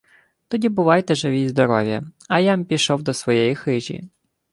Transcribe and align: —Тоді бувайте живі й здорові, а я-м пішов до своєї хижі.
—Тоді 0.47 0.69
бувайте 0.69 1.15
живі 1.15 1.41
й 1.41 1.49
здорові, 1.49 2.01
а 2.29 2.39
я-м 2.39 2.65
пішов 2.65 3.03
до 3.03 3.13
своєї 3.13 3.55
хижі. 3.55 4.09